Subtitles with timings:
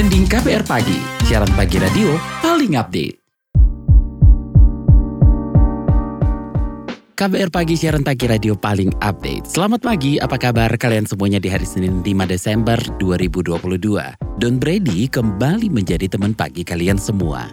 [0.00, 0.96] trending KPR pagi,
[1.28, 3.20] siaran pagi radio paling update.
[7.20, 9.44] KBR Pagi siaran pagi radio paling update.
[9.44, 14.40] Selamat pagi, apa kabar kalian semuanya di hari Senin 5 Desember 2022?
[14.40, 17.52] Don Brady kembali menjadi teman pagi kalian semua.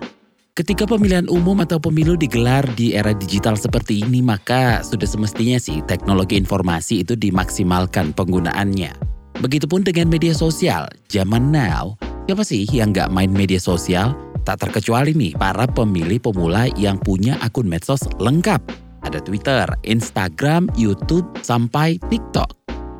[0.56, 5.84] Ketika pemilihan umum atau pemilu digelar di era digital seperti ini, maka sudah semestinya sih
[5.84, 8.96] teknologi informasi itu dimaksimalkan penggunaannya.
[9.44, 14.12] Begitupun dengan media sosial, zaman now, siapa sih yang nggak main media sosial?
[14.44, 18.60] Tak terkecuali nih para pemilih pemula yang punya akun medsos lengkap
[19.08, 22.52] ada Twitter, Instagram, YouTube, sampai TikTok.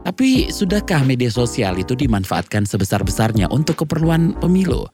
[0.08, 4.88] Tapi sudahkah media sosial itu dimanfaatkan sebesar-besarnya untuk keperluan pemilu?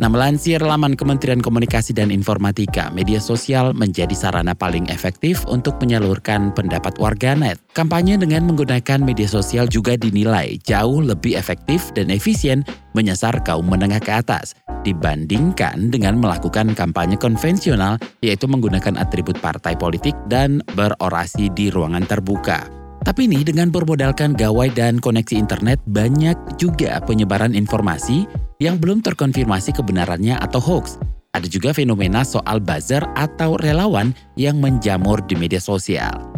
[0.00, 6.56] Nah, melansir laman Kementerian Komunikasi dan Informatika, media sosial menjadi sarana paling efektif untuk menyalurkan
[6.56, 7.60] pendapat warganet.
[7.76, 12.64] Kampanye dengan menggunakan media sosial juga dinilai jauh lebih efektif dan efisien
[12.96, 14.56] menyasar kaum menengah ke atas
[14.88, 22.80] dibandingkan dengan melakukan kampanye konvensional yaitu menggunakan atribut partai politik dan berorasi di ruangan terbuka.
[23.00, 28.28] Tapi nih dengan bermodalkan gawai dan koneksi internet banyak juga penyebaran informasi
[28.60, 31.00] yang belum terkonfirmasi kebenarannya atau hoax.
[31.34, 36.30] Ada juga fenomena soal buzzer atau relawan yang menjamur di media sosial.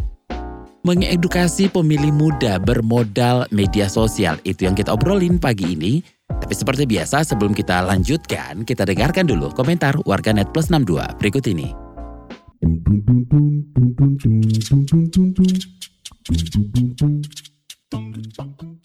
[0.83, 6.03] Mengedukasi pemilih muda bermodal media sosial itu yang kita obrolin pagi ini.
[6.27, 11.71] Tapi seperti biasa sebelum kita lanjutkan, kita dengarkan dulu komentar warganet plus 62 berikut ini.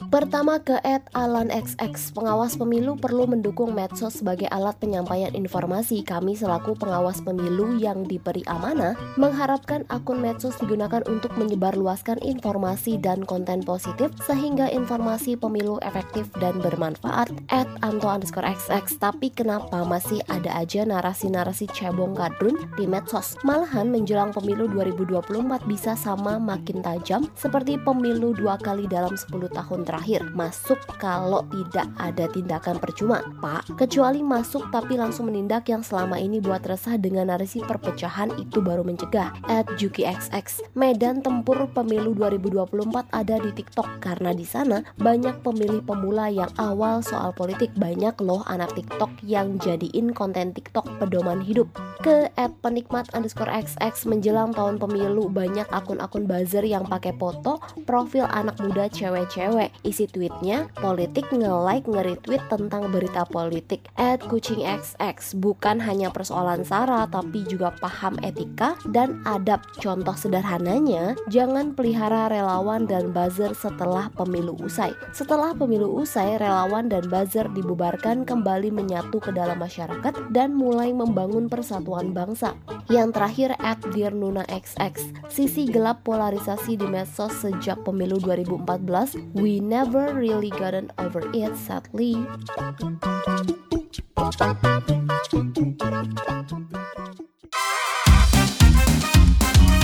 [0.08, 6.00] Pertama ke Ed Alan XX, pengawas pemilu perlu mendukung medsos sebagai alat penyampaian informasi.
[6.00, 13.28] Kami selaku pengawas pemilu yang diberi amanah mengharapkan akun medsos digunakan untuk menyebarluaskan informasi dan
[13.28, 17.28] konten positif sehingga informasi pemilu efektif dan bermanfaat.
[17.52, 23.36] Ed Anto underscore XX, tapi kenapa masih ada aja narasi-narasi cebong kadrun di medsos?
[23.44, 29.84] Malahan menjelang pemilu 2024 bisa sama makin tajam seperti pemilu dua kali dalam 10 tahun
[29.84, 33.82] terakhir terakhir masuk kalau tidak ada tindakan percuma Pak.
[33.82, 38.86] Kecuali masuk tapi langsung menindak yang selama ini buat resah dengan narasi perpecahan itu baru
[38.86, 39.34] mencegah.
[39.50, 43.98] At Juki XX Medan tempur pemilu 2024 ada di TikTok.
[43.98, 47.74] Karena di sana banyak pemilih pemula yang awal soal politik.
[47.74, 51.74] Banyak loh anak TikTok yang jadiin konten TikTok pedoman hidup.
[52.06, 57.58] Ke at penikmat underscore XX menjelang tahun pemilu banyak akun-akun buzzer yang pakai foto
[57.90, 63.88] profil anak muda cewek-cewek Isi tweetnya, politik nge-like nge-retweet tentang berita politik.
[63.96, 69.64] At Kucing XX bukan hanya persoalan sara tapi juga paham etika dan adab.
[69.80, 74.92] Contoh sederhananya, jangan pelihara relawan dan buzzer setelah pemilu usai.
[75.16, 81.48] Setelah pemilu usai, relawan dan buzzer dibubarkan kembali menyatu ke dalam masyarakat dan mulai membangun
[81.48, 82.60] persatuan bangsa.
[82.92, 90.10] Yang terakhir at Dirnuna XX, sisi gelap polarisasi di medsos sejak pemilu 2014, we never
[90.18, 92.18] really gotten over it sadly.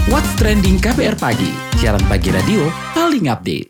[0.09, 2.65] What's Trending KPR Pagi, siaran pagi radio
[2.97, 3.69] paling update.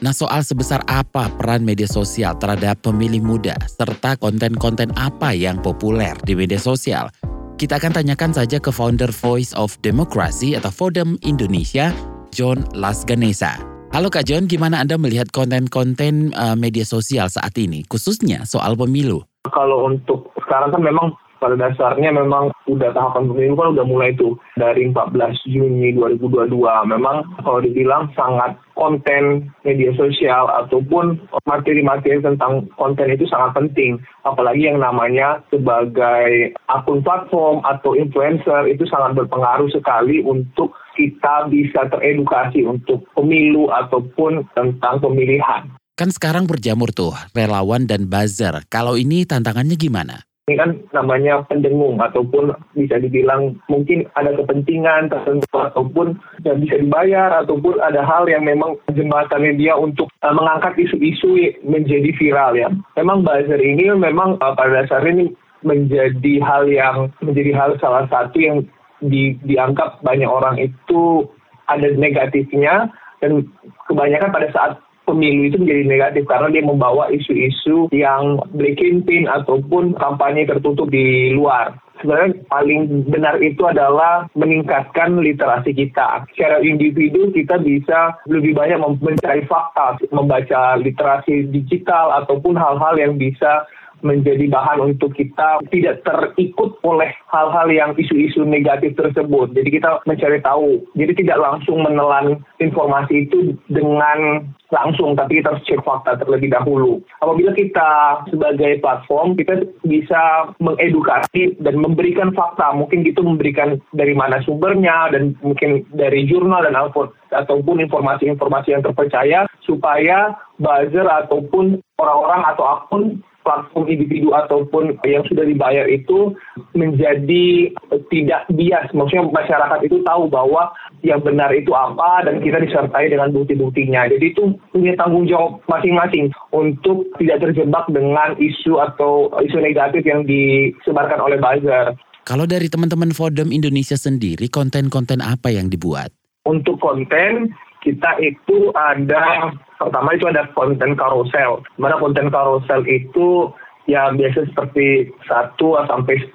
[0.00, 6.16] Nah soal sebesar apa peran media sosial terhadap pemilih muda serta konten-konten apa yang populer
[6.24, 7.12] di media sosial
[7.56, 11.88] kita akan tanyakan saja ke founder Voice of Democracy atau Vodem Indonesia,
[12.32, 13.58] John Lasganesa.
[13.94, 19.24] Halo Kak John, gimana Anda melihat konten-konten uh, media sosial saat ini, khususnya soal pemilu?
[19.48, 24.34] Kalau untuk sekarang kan memang pada dasarnya memang udah tahapan pemilu kan udah mulai tuh
[24.56, 25.14] dari 14
[25.46, 26.52] Juni 2022.
[26.90, 34.00] Memang kalau dibilang sangat konten media sosial ataupun materi-materi tentang konten itu sangat penting.
[34.24, 41.86] Apalagi yang namanya sebagai akun platform atau influencer itu sangat berpengaruh sekali untuk kita bisa
[41.92, 45.68] teredukasi untuk pemilu ataupun tentang pemilihan.
[45.96, 48.64] Kan sekarang berjamur tuh relawan dan buzzer.
[48.68, 50.26] Kalau ini tantangannya gimana?
[50.46, 56.14] ini kan namanya pendengung ataupun bisa dibilang mungkin ada kepentingan tertentu ataupun
[56.46, 62.14] yang bisa dibayar ataupun ada hal yang memang jembatannya dia untuk uh, mengangkat isu-isu menjadi
[62.14, 62.70] viral ya.
[62.94, 65.26] Memang buzzer ini memang uh, pada dasarnya ini
[65.66, 68.62] menjadi hal yang menjadi hal salah satu yang
[69.00, 71.26] di, dianggap banyak orang itu
[71.66, 72.88] ada negatifnya
[73.20, 73.48] dan
[73.90, 74.72] kebanyakan pada saat
[75.06, 81.32] pemilu itu menjadi negatif karena dia membawa isu-isu yang breaking pin ataupun kampanye tertutup di
[81.32, 81.78] luar.
[81.96, 86.28] sebenarnya paling benar itu adalah meningkatkan literasi kita.
[86.36, 93.64] Secara individu kita bisa lebih banyak mencari fakta, membaca literasi digital ataupun hal-hal yang bisa
[94.04, 99.52] menjadi bahan untuk kita tidak terikut oleh hal-hal yang isu-isu negatif tersebut.
[99.56, 100.84] Jadi kita mencari tahu.
[100.96, 106.98] Jadi tidak langsung menelan informasi itu dengan langsung, tapi kita harus cek fakta terlebih dahulu.
[107.22, 112.74] Apabila kita sebagai platform, kita bisa mengedukasi dan memberikan fakta.
[112.74, 119.46] Mungkin itu memberikan dari mana sumbernya, dan mungkin dari jurnal dan ataupun informasi-informasi yang terpercaya,
[119.62, 123.02] supaya buzzer ataupun orang-orang atau akun
[123.46, 126.34] platform individu ataupun yang sudah dibayar itu
[126.74, 127.70] menjadi
[128.10, 128.90] tidak bias.
[128.90, 130.74] Maksudnya masyarakat itu tahu bahwa
[131.06, 134.10] yang benar itu apa dan kita disertai dengan bukti-buktinya.
[134.10, 140.26] Jadi itu punya tanggung jawab masing-masing untuk tidak terjebak dengan isu atau isu negatif yang
[140.26, 141.94] disebarkan oleh buzzer.
[142.26, 146.10] Kalau dari teman-teman Fodem Indonesia sendiri, konten-konten apa yang dibuat?
[146.42, 147.54] Untuk konten,
[147.86, 151.62] kita itu ada pertama itu ada konten carousel.
[151.78, 153.54] Mana konten carousel itu
[153.86, 155.54] ya biasa seperti 1
[155.86, 156.14] sampai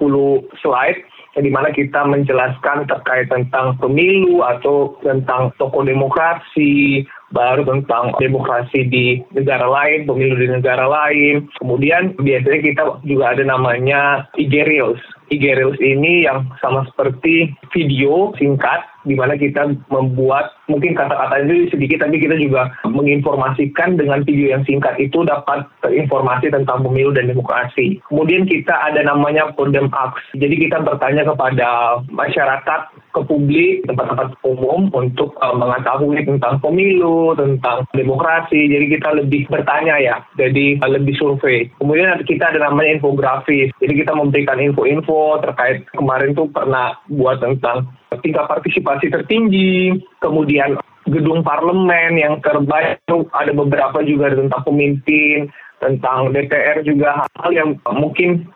[0.64, 1.00] slide
[1.40, 9.24] di mana kita menjelaskan terkait tentang pemilu atau tentang toko demokrasi, baru tentang demokrasi di
[9.32, 11.48] negara lain, pemilu di negara lain.
[11.56, 15.00] Kemudian biasanya kita juga ada namanya IG Reels.
[15.32, 21.68] IG Reels ini yang sama seperti video singkat di mana kita membuat mungkin kata-kata itu
[21.74, 27.30] sedikit tapi kita juga menginformasikan dengan video yang singkat itu dapat informasi tentang pemilu dan
[27.30, 28.00] demokrasi.
[28.08, 30.18] Kemudian kita ada namanya Podem Ax.
[30.38, 32.80] Jadi kita bertanya kepada masyarakat,
[33.12, 38.72] ke publik, tempat-tempat umum untuk uh, mengetahui tentang pemilu, tentang demokrasi.
[38.72, 41.68] Jadi kita lebih bertanya ya, jadi uh, lebih survei.
[41.76, 43.68] Kemudian kita ada namanya infografis.
[43.78, 50.76] Jadi kita memberikan info-info terkait kemarin tuh pernah buat tentang tingkat partisipasi tertinggi, kemudian
[51.08, 53.00] gedung parlemen yang terbaik
[53.32, 55.48] ada beberapa juga tentang pemimpin,
[55.82, 58.46] tentang DPR juga hal-hal yang mungkin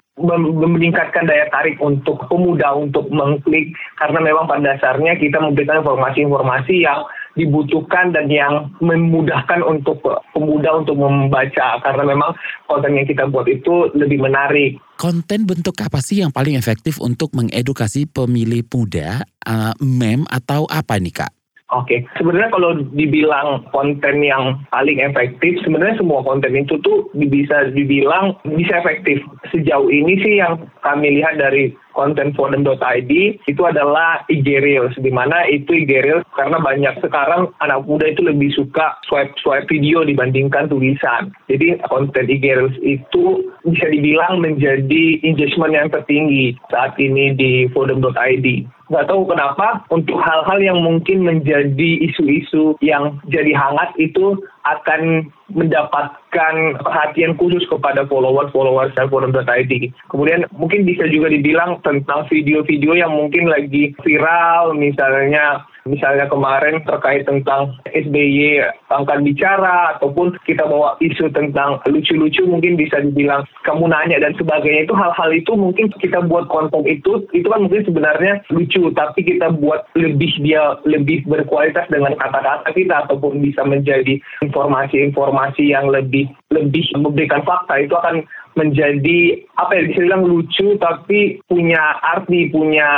[0.57, 7.05] meningkatkan daya tarik untuk pemuda untuk mengklik karena memang pada dasarnya kita memberikan informasi-informasi yang
[7.37, 10.01] dibutuhkan dan yang memudahkan untuk
[10.33, 12.33] pemuda untuk membaca karena memang
[12.65, 14.81] konten yang kita buat itu lebih menarik.
[14.97, 20.97] Konten bentuk apa sih yang paling efektif untuk mengedukasi pemilih muda, uh, mem atau apa
[20.97, 21.36] nih kak?
[21.75, 22.01] Oke, okay.
[22.15, 28.79] sebenarnya kalau dibilang konten yang paling efektif, sebenarnya semua konten itu tuh bisa dibilang bisa
[28.79, 29.19] efektif.
[29.51, 33.11] Sejauh ini sih yang kami lihat dari konten forum.id
[33.51, 35.11] itu adalah IG Reels, di
[35.51, 41.35] itu IG Reels karena banyak sekarang anak muda itu lebih suka swipe-swipe video dibandingkan tulisan.
[41.51, 48.76] Jadi konten IG Reels itu bisa dibilang menjadi engagement yang tertinggi saat ini di forum.id
[48.87, 56.55] nggak tahu kenapa untuk hal-hal yang mungkin menjadi isu-isu yang jadi hangat itu akan mendapatkan
[56.83, 59.73] perhatian khusus kepada followers-followers forum.id.
[60.11, 67.25] Kemudian mungkin bisa juga dibilang tentang video-video yang mungkin lagi viral, misalnya misalnya kemarin terkait
[67.25, 74.21] tentang SBY angkat bicara ataupun kita bawa isu tentang lucu-lucu mungkin bisa dibilang kamu nanya
[74.21, 78.91] dan sebagainya itu hal-hal itu mungkin kita buat konten itu itu kan mungkin sebenarnya lucu
[78.93, 85.89] tapi kita buat lebih dia lebih berkualitas dengan kata-kata kita ataupun bisa menjadi informasi-informasi yang
[85.89, 88.23] lebih lebih memberikan fakta itu akan
[88.57, 92.89] menjadi apa ya bisa bilang lucu tapi punya arti punya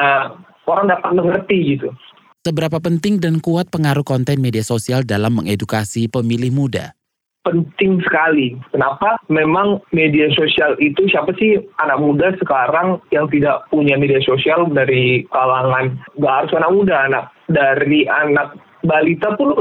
[0.69, 1.91] orang dapat mengerti gitu.
[2.49, 6.97] Seberapa penting dan kuat pengaruh konten media sosial dalam mengedukasi pemilih muda?
[7.45, 8.57] penting sekali.
[8.73, 9.21] Kenapa?
[9.28, 15.25] Memang media sosial itu siapa sih anak muda sekarang yang tidak punya media sosial dari
[15.33, 19.52] kalangan gak harus anak muda, anak dari anak balita pun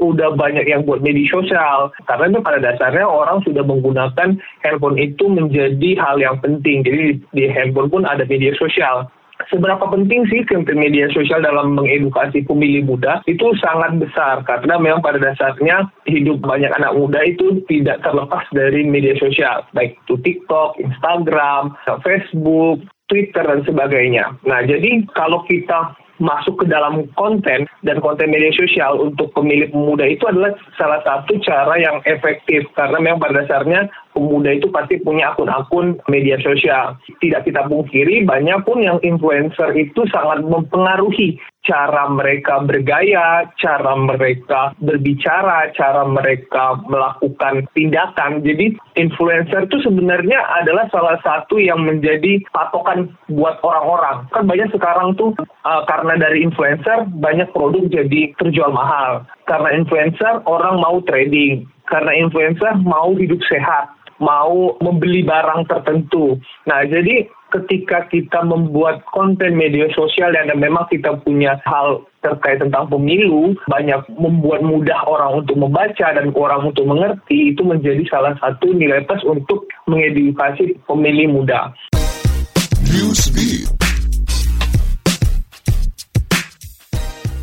[0.00, 5.98] udah banyak yang buat media sosial karena pada dasarnya orang sudah menggunakan handphone itu menjadi
[5.98, 9.10] hal yang penting jadi di handphone pun ada media sosial
[9.48, 15.00] seberapa penting sih konten media sosial dalam mengedukasi pemilih muda itu sangat besar karena memang
[15.00, 20.76] pada dasarnya hidup banyak anak muda itu tidak terlepas dari media sosial baik itu TikTok,
[20.82, 21.72] Instagram,
[22.04, 24.38] Facebook, Twitter dan sebagainya.
[24.46, 30.04] Nah, jadi kalau kita masuk ke dalam konten dan konten media sosial untuk pemilih pemuda
[30.04, 35.32] itu adalah salah satu cara yang efektif karena memang pada dasarnya pemuda itu pasti punya
[35.32, 37.00] akun-akun media sosial.
[37.24, 44.74] Tidak kita pungkiri banyak pun yang influencer itu sangat mempengaruhi cara mereka bergaya, cara mereka
[44.82, 48.42] berbicara, cara mereka melakukan tindakan.
[48.42, 54.26] Jadi influencer itu sebenarnya adalah salah satu yang menjadi patokan buat orang-orang.
[54.34, 55.30] Kan banyak sekarang tuh
[55.62, 59.22] uh, karena dari influencer banyak produk jadi terjual mahal.
[59.46, 61.70] Karena influencer orang mau trading.
[61.86, 66.36] Karena influencer mau hidup sehat mau membeli barang tertentu.
[66.68, 72.86] Nah, jadi ketika kita membuat konten media sosial dan memang kita punya hal terkait tentang
[72.86, 78.70] pemilu, banyak membuat mudah orang untuk membaca dan orang untuk mengerti, itu menjadi salah satu
[78.70, 81.74] nilai plus untuk mengedukasi pemilih muda.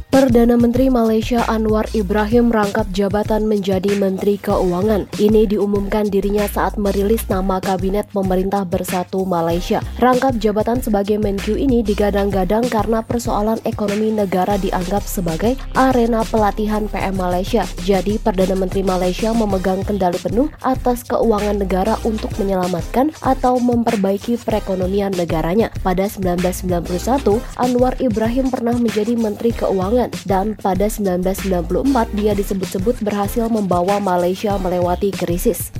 [0.07, 5.03] Perdana Menteri Malaysia Anwar Ibrahim rangkap jabatan menjadi Menteri Keuangan.
[5.19, 9.83] Ini diumumkan dirinya saat merilis nama Kabinet Pemerintah Bersatu Malaysia.
[9.99, 17.19] Rangkap jabatan sebagai Menq ini digadang-gadang karena persoalan ekonomi negara dianggap sebagai arena pelatihan PM
[17.19, 17.67] Malaysia.
[17.83, 25.11] Jadi Perdana Menteri Malaysia memegang kendali penuh atas keuangan negara untuk menyelamatkan atau memperbaiki perekonomian
[25.19, 25.67] negaranya.
[25.83, 29.96] Pada 1991, Anwar Ibrahim pernah menjadi Menteri Keuangan
[30.29, 35.73] dan pada 1994 dia disebut-sebut berhasil membawa Malaysia melewati krisis.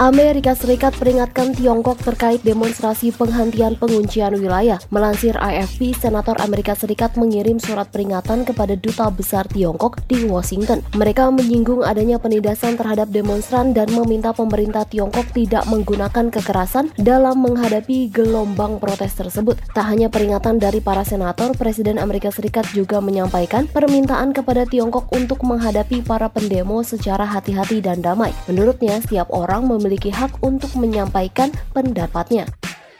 [0.00, 4.80] Amerika Serikat peringatkan Tiongkok terkait demonstrasi penghentian penguncian wilayah.
[4.88, 10.80] Melansir AFP, Senator Amerika Serikat mengirim surat peringatan kepada Duta Besar Tiongkok di Washington.
[10.96, 18.08] Mereka menyinggung adanya penindasan terhadap demonstran dan meminta pemerintah Tiongkok tidak menggunakan kekerasan dalam menghadapi
[18.08, 19.60] gelombang protes tersebut.
[19.76, 25.44] Tak hanya peringatan dari para senator, Presiden Amerika Serikat juga menyampaikan permintaan kepada Tiongkok untuk
[25.44, 28.32] menghadapi para pendemo secara hati-hati dan damai.
[28.48, 29.81] Menurutnya, setiap orang memiliki
[30.14, 32.46] hak untuk menyampaikan pendapatnya.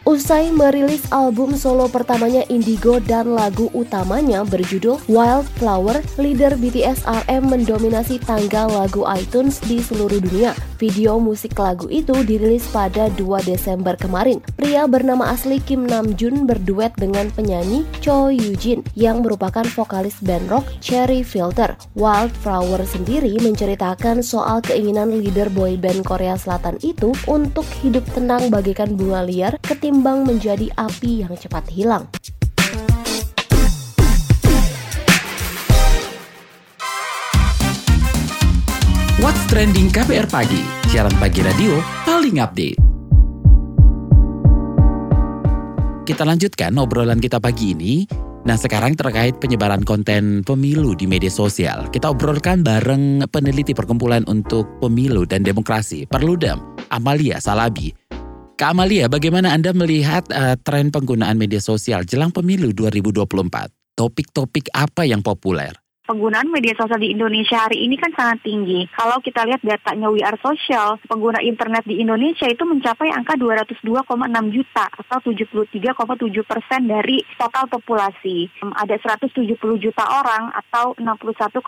[0.02, 8.18] Usai merilis album solo pertamanya Indigo dan lagu utamanya berjudul Wildflower, leader BTS RM mendominasi
[8.18, 10.58] tanggal lagu iTunes di seluruh dunia.
[10.82, 14.42] Video musik lagu itu dirilis pada 2 Desember kemarin.
[14.58, 20.66] Pria bernama asli Kim Namjoon berduet dengan penyanyi Cho Yujin yang merupakan vokalis band rock
[20.82, 21.78] Cherry Filter.
[21.94, 28.98] Wildflower sendiri menceritakan soal keinginan leader boy band Korea Selatan itu untuk hidup tenang bagaikan
[28.98, 32.08] bunga liar ketimbang menjadi api yang cepat hilang.
[39.20, 42.78] What's Trending KPR Pagi, siaran pagi radio paling update.
[46.02, 48.02] Kita lanjutkan obrolan kita pagi ini.
[48.42, 51.86] Nah sekarang terkait penyebaran konten pemilu di media sosial.
[51.94, 56.58] Kita obrolkan bareng peneliti Perkumpulan untuk Pemilu dan Demokrasi, Perludem,
[56.90, 58.01] Amalia Salabi.
[58.62, 63.34] Kak Amalia, bagaimana Anda melihat uh, tren penggunaan media sosial jelang pemilu 2024?
[63.98, 65.81] Topik-topik apa yang populer?
[66.02, 68.90] Penggunaan media sosial di Indonesia hari ini kan sangat tinggi.
[68.90, 73.86] Kalau kita lihat datanya We Are Social, pengguna internet di Indonesia itu mencapai angka 202,6
[74.50, 78.50] juta atau 73,7 persen dari total populasi.
[78.74, 81.62] Ada 170 juta orang atau 61,8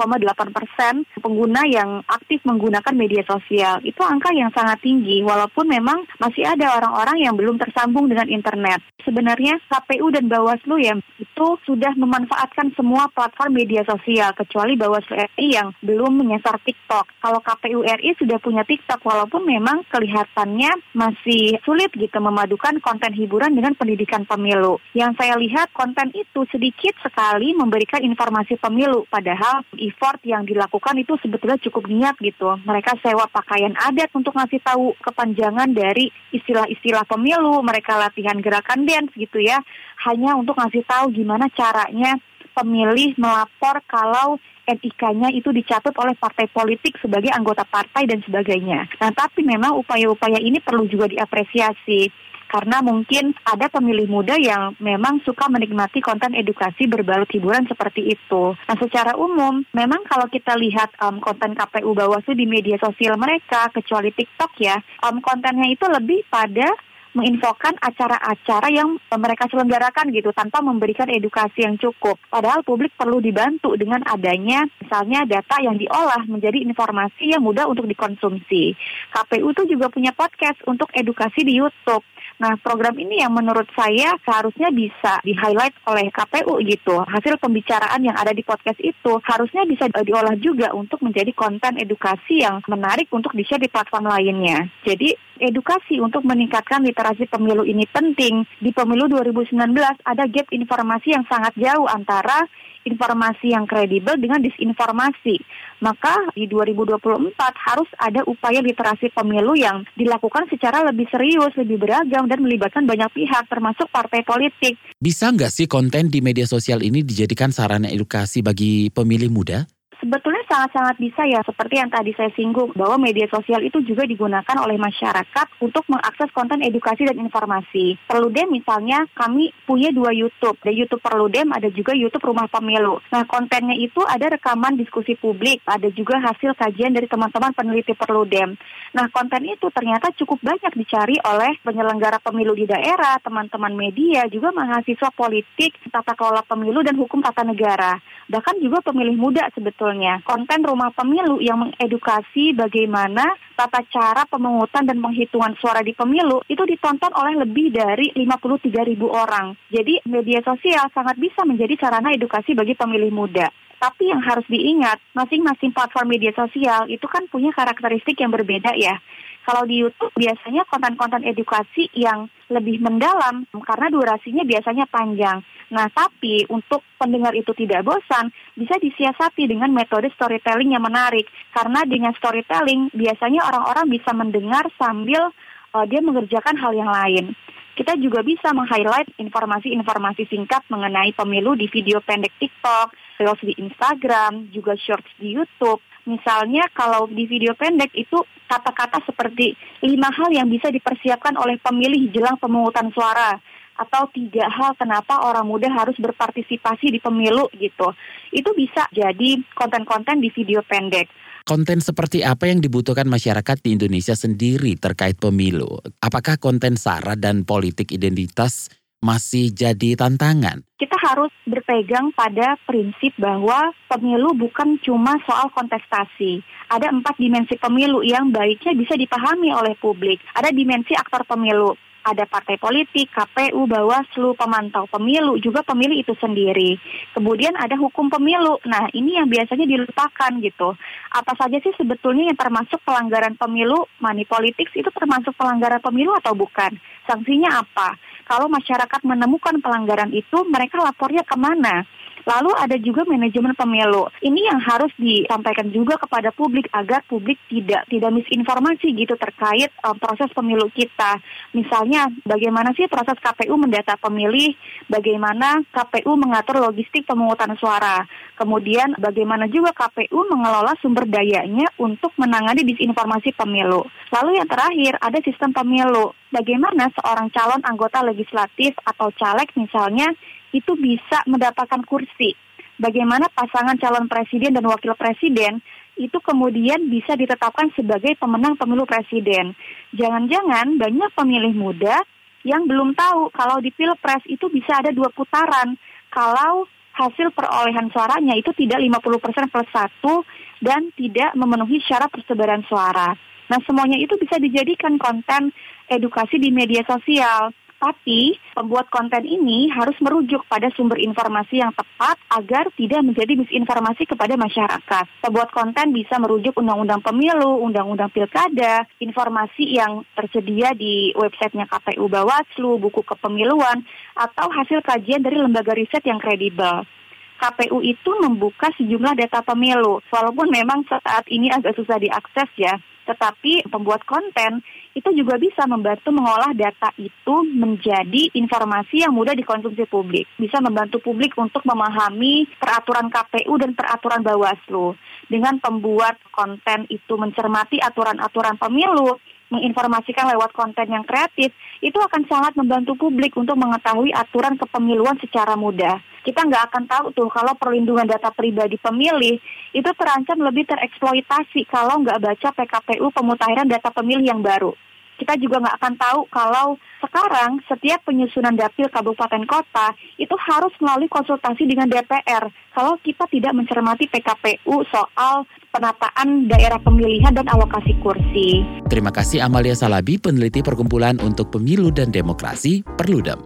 [0.50, 3.78] persen pengguna yang aktif menggunakan media sosial.
[3.86, 8.82] Itu angka yang sangat tinggi walaupun memang masih ada orang-orang yang belum tersambung dengan internet.
[9.04, 15.20] Sebenarnya KPU dan Bawaslu ya itu sudah memanfaatkan semua platform media sosial ya kecuali Bawaslu
[15.36, 17.20] RI yang belum menyasar TikTok.
[17.20, 23.52] Kalau KPU RI sudah punya TikTok walaupun memang kelihatannya masih sulit gitu memadukan konten hiburan
[23.52, 24.80] dengan pendidikan pemilu.
[24.96, 31.20] Yang saya lihat konten itu sedikit sekali memberikan informasi pemilu padahal effort yang dilakukan itu
[31.20, 32.56] sebetulnya cukup niat gitu.
[32.64, 39.12] Mereka sewa pakaian adat untuk ngasih tahu kepanjangan dari istilah-istilah pemilu, mereka latihan gerakan dance
[39.18, 39.60] gitu ya,
[40.08, 42.16] hanya untuk ngasih tahu gimana caranya
[42.54, 48.88] pemilih melapor kalau NIK-nya itu dicatut oleh partai politik sebagai anggota partai dan sebagainya.
[48.96, 52.08] Nah, tapi memang upaya-upaya ini perlu juga diapresiasi
[52.54, 58.54] karena mungkin ada pemilih muda yang memang suka menikmati konten edukasi berbalut hiburan seperti itu.
[58.54, 63.68] Nah, secara umum, memang kalau kita lihat um, konten KPU Bawaslu di media sosial mereka,
[63.74, 66.70] kecuali TikTok ya, um, kontennya itu lebih pada
[67.14, 72.18] menginfokan acara-acara yang mereka selenggarakan gitu tanpa memberikan edukasi yang cukup.
[72.28, 77.86] Padahal publik perlu dibantu dengan adanya misalnya data yang diolah menjadi informasi yang mudah untuk
[77.86, 78.74] dikonsumsi.
[79.14, 82.02] KPU itu juga punya podcast untuk edukasi di YouTube.
[82.34, 87.06] Nah, program ini yang menurut saya seharusnya bisa di-highlight oleh KPU gitu.
[87.06, 92.42] Hasil pembicaraan yang ada di podcast itu harusnya bisa diolah juga untuk menjadi konten edukasi
[92.42, 94.66] yang menarik untuk di-share di platform lainnya.
[94.82, 98.42] Jadi, edukasi untuk meningkatkan literasi pemilu ini penting.
[98.58, 99.54] Di pemilu 2019
[100.02, 102.46] ada gap informasi yang sangat jauh antara
[102.84, 105.40] informasi yang kredibel dengan disinformasi.
[105.80, 112.23] Maka di 2024 harus ada upaya literasi pemilu yang dilakukan secara lebih serius, lebih beragam,
[112.30, 114.78] dan melibatkan banyak pihak, termasuk partai politik.
[115.00, 119.66] Bisa nggak sih konten di media sosial ini dijadikan sarana edukasi bagi pemilih muda?
[120.04, 124.52] Sebetulnya sangat-sangat bisa ya, seperti yang tadi saya singgung, bahwa media sosial itu juga digunakan
[124.60, 127.96] oleh masyarakat untuk mengakses konten edukasi dan informasi.
[128.04, 130.60] Perludem misalnya, kami punya dua YouTube.
[130.60, 133.00] Ada YouTube Perludem, ada juga YouTube Rumah Pemilu.
[133.16, 138.60] Nah, kontennya itu ada rekaman diskusi publik, ada juga hasil kajian dari teman-teman peneliti Perludem.
[138.92, 144.52] Nah, konten itu ternyata cukup banyak dicari oleh penyelenggara pemilu di daerah, teman-teman media, juga
[144.52, 147.96] mahasiswa politik, tata kelola pemilu, dan hukum tata negara.
[148.28, 150.24] Bahkan juga pemilih muda sebetulnya.
[150.24, 156.64] Konten rumah pemilu yang mengedukasi bagaimana tata cara pemungutan dan penghitungan suara di pemilu itu
[156.64, 159.52] ditonton oleh lebih dari 53 ribu orang.
[159.68, 163.52] Jadi media sosial sangat bisa menjadi sarana edukasi bagi pemilih muda.
[163.84, 168.96] Tapi yang harus diingat, masing-masing platform media sosial itu kan punya karakteristik yang berbeda ya.
[169.44, 175.44] Kalau di YouTube biasanya konten-konten edukasi yang lebih mendalam karena durasinya biasanya panjang.
[175.68, 181.28] Nah, tapi untuk pendengar itu tidak bosan, bisa disiasati dengan metode storytelling yang menarik.
[181.52, 185.28] Karena dengan storytelling biasanya orang-orang bisa mendengar sambil
[185.76, 187.36] uh, dia mengerjakan hal yang lain.
[187.74, 194.46] Kita juga bisa meng-highlight informasi-informasi singkat mengenai pemilu di video pendek TikTok, reels di Instagram,
[194.54, 195.82] juga shorts di YouTube.
[196.06, 198.22] Misalnya kalau di video pendek itu
[198.54, 203.42] kata-kata seperti lima hal yang bisa dipersiapkan oleh pemilih jelang pemungutan suara
[203.74, 207.90] atau tiga hal kenapa orang muda harus berpartisipasi di pemilu gitu.
[208.30, 211.10] Itu bisa jadi konten-konten di video pendek.
[211.44, 215.82] Konten seperti apa yang dibutuhkan masyarakat di Indonesia sendiri terkait pemilu?
[216.00, 218.72] Apakah konten sara dan politik identitas
[219.04, 220.64] masih jadi tantangan?
[220.80, 226.40] Kita harus berpegang pada prinsip bahwa pemilu bukan cuma soal kontestasi.
[226.70, 230.20] Ada empat dimensi pemilu yang baiknya bisa dipahami oleh publik.
[230.32, 236.76] Ada dimensi aktor pemilu, ada partai politik, KPU, Bawaslu, pemantau pemilu, juga pemilih itu sendiri.
[237.16, 238.60] Kemudian ada hukum pemilu.
[238.68, 240.76] Nah, ini yang biasanya dilupakan gitu.
[241.16, 243.88] Apa saja sih sebetulnya yang termasuk pelanggaran pemilu?
[244.04, 246.76] Money politics itu termasuk pelanggaran pemilu atau bukan?
[247.04, 247.96] Sanksinya apa?
[248.24, 251.84] Kalau masyarakat menemukan pelanggaran itu, mereka lapornya ke mana?
[252.24, 254.08] Lalu ada juga manajemen pemilu.
[254.24, 259.92] Ini yang harus disampaikan juga kepada publik agar publik tidak tidak misinformasi gitu terkait um,
[260.00, 261.20] proses pemilu kita.
[261.52, 264.56] Misalnya bagaimana sih proses KPU mendata pemilih,
[264.88, 268.08] bagaimana KPU mengatur logistik pemungutan suara.
[268.40, 273.84] Kemudian bagaimana juga KPU mengelola sumber dayanya untuk menangani disinformasi pemilu.
[274.10, 276.16] Lalu yang terakhir ada sistem pemilu.
[276.32, 280.12] Bagaimana seorang calon anggota legislatif atau caleg misalnya
[280.54, 282.34] itu bisa mendapatkan kursi.
[282.74, 285.62] Bagaimana pasangan calon presiden dan wakil presiden
[285.94, 289.54] itu kemudian bisa ditetapkan sebagai pemenang pemilu presiden.
[289.94, 292.02] Jangan-jangan banyak pemilih muda
[292.42, 295.78] yang belum tahu kalau di pilpres itu bisa ada dua putaran.
[296.10, 300.22] Kalau hasil perolehan suaranya itu tidak 50% plus satu
[300.62, 303.14] dan tidak memenuhi syarat persebaran suara.
[303.50, 305.52] Nah semuanya itu bisa dijadikan konten
[305.88, 307.52] edukasi di media sosial.
[307.74, 314.08] Tapi pembuat konten ini harus merujuk pada sumber informasi yang tepat agar tidak menjadi misinformasi
[314.08, 315.04] kepada masyarakat.
[315.20, 322.80] Pembuat konten bisa merujuk undang-undang pemilu, undang-undang pilkada, informasi yang tersedia di websitenya KPU Bawaslu,
[322.80, 323.84] buku kepemiluan,
[324.16, 326.88] atau hasil kajian dari lembaga riset yang kredibel.
[327.36, 332.80] KPU itu membuka sejumlah data pemilu, walaupun memang saat ini agak susah diakses ya.
[333.04, 339.90] Tetapi pembuat konten itu juga bisa membantu mengolah data itu menjadi informasi yang mudah dikonsumsi
[339.90, 340.30] publik.
[340.38, 344.94] Bisa membantu publik untuk memahami peraturan KPU dan peraturan Bawaslu.
[345.26, 349.18] Dengan pembuat konten itu mencermati aturan-aturan pemilu,
[349.54, 355.54] menginformasikan lewat konten yang kreatif, itu akan sangat membantu publik untuk mengetahui aturan kepemiluan secara
[355.54, 356.02] mudah.
[356.24, 359.36] Kita nggak akan tahu tuh kalau perlindungan data pribadi pemilih
[359.76, 364.72] itu terancam lebih tereksploitasi kalau nggak baca PKPU pemutahiran data pemilih yang baru.
[365.14, 371.06] Kita juga nggak akan tahu kalau sekarang setiap penyusunan dapil kabupaten kota itu harus melalui
[371.06, 372.50] konsultasi dengan DPR.
[372.74, 378.66] Kalau kita tidak mencermati PKPU soal penataan daerah pemilihan dan alokasi kursi.
[378.90, 383.38] Terima kasih Amalia Salabi, peneliti Perkumpulan untuk Pemilu dan Demokrasi, Perludem.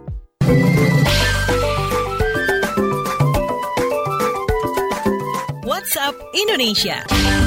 [5.65, 7.38] WhatsApp Indonesia.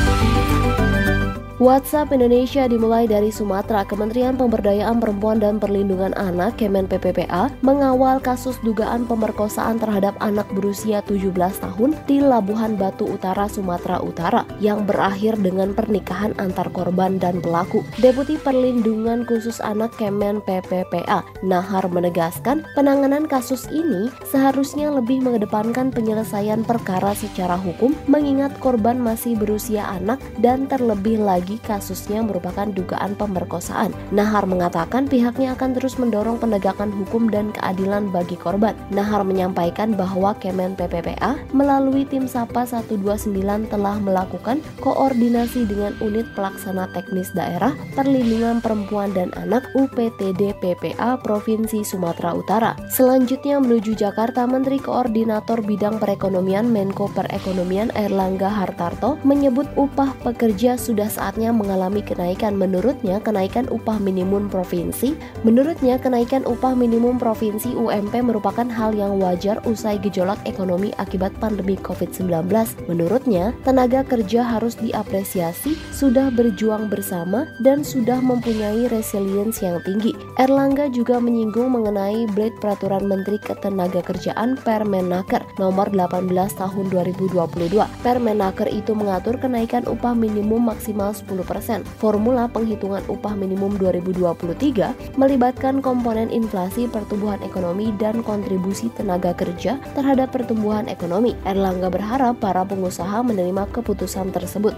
[1.62, 3.87] WhatsApp Indonesia dimulai dari Sumatera.
[3.87, 11.07] Kementerian Pemberdayaan Perempuan dan Perlindungan Anak Kemen PPPA mengawal kasus dugaan pemerkosaan terhadap anak berusia
[11.07, 11.31] 17
[11.62, 17.87] tahun di Labuhan Batu Utara, Sumatera Utara yang berakhir dengan pernikahan antar korban dan pelaku.
[18.03, 26.66] Deputi Perlindungan Khusus Anak Kemen PPPA Nahar menegaskan penanganan kasus ini seharusnya lebih mengedepankan penyelesaian
[26.66, 33.90] perkara secara hukum mengingat korban masih berusia anak dan terlebih lagi kasusnya merupakan dugaan pemerkosaan.
[34.14, 38.78] Nahar mengatakan pihaknya akan terus mendorong penegakan hukum dan keadilan bagi korban.
[38.94, 43.32] Nahar menyampaikan bahwa Kemen PPPA melalui tim Sapa 129
[43.72, 51.82] telah melakukan koordinasi dengan unit pelaksana teknis daerah perlindungan perempuan dan anak UPTD PPA Provinsi
[51.82, 52.78] Sumatera Utara.
[52.92, 61.10] Selanjutnya menuju Jakarta, Menteri Koordinator Bidang Perekonomian Menko Perekonomian Erlangga Hartarto menyebut upah pekerja sudah
[61.10, 62.55] saatnya mengalami kenaikan.
[62.55, 69.59] Menurutnya, kenaikan upah minimum provinsi, menurutnya kenaikan upah minimum provinsi UMP merupakan hal yang wajar
[69.64, 72.52] usai gejolak ekonomi akibat pandemi COVID-19.
[72.87, 80.12] Menurutnya, tenaga kerja harus diapresiasi, sudah berjuang bersama dan sudah mempunyai resilience yang tinggi.
[80.37, 86.28] Erlangga juga menyinggung mengenai Blade Peraturan Menteri Ketenagakerjaan Permenaker nomor 18
[86.59, 87.72] tahun 2022.
[88.05, 91.87] Permenaker itu mengatur kenaikan upah minimum maksimal 10%.
[91.98, 100.35] Formula penghitungan upah minimum 2023 melibatkan komponen inflasi pertumbuhan ekonomi dan kontribusi tenaga kerja terhadap
[100.35, 101.35] pertumbuhan ekonomi.
[101.46, 104.74] Erlangga berharap para pengusaha menerima keputusan tersebut.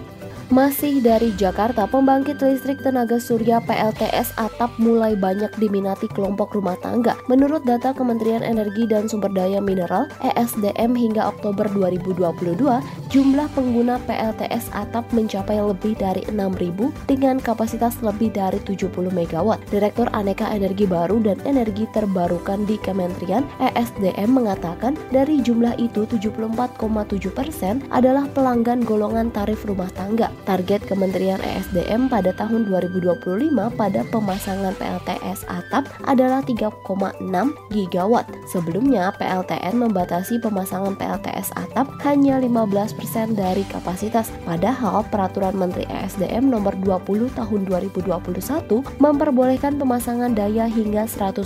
[0.52, 7.16] Masih dari Jakarta, pembangkit listrik tenaga surya PLTS atap mulai banyak diminati kelompok rumah tangga.
[7.32, 12.60] Menurut data Kementerian Energi dan Sumber Daya Mineral (ESDM) hingga Oktober 2022,
[13.08, 19.48] jumlah pengguna PLTS atap mencapai lebih dari 6.000 dengan kapasitas lebih dari 70 MW.
[19.72, 27.32] Direktur Aneka Energi Baru dan Energi Terbarukan di Kementerian ESDM mengatakan dari jumlah itu 74,7
[27.32, 30.34] persen adalah pelanggan golongan tarif rumah tangga.
[30.44, 37.24] Target Kementerian ESDM pada tahun 2025 pada pemasangan PLTS atap adalah 3,6
[37.72, 38.28] gigawatt.
[38.48, 44.28] Sebelumnya, PLTN membatasi pemasangan PLTS atap hanya 15% dari kapasitas.
[44.44, 51.44] Padahal peraturan Menteri ESDM nomor 20 tahun 2021 memperbolehkan pemasangan daya hingga 100%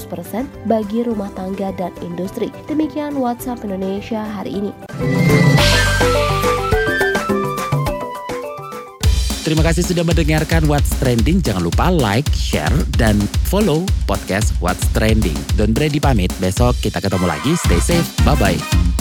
[0.66, 2.50] bagi rumah tangga dan industri.
[2.66, 4.72] Demikian WhatsApp Indonesia hari ini.
[9.48, 11.40] Terima kasih sudah mendengarkan What's Trending.
[11.40, 12.68] Jangan lupa like, share,
[13.00, 13.16] dan
[13.48, 15.32] follow podcast What's Trending.
[15.56, 17.56] Don Brady pamit, besok kita ketemu lagi.
[17.56, 18.97] Stay safe, bye-bye.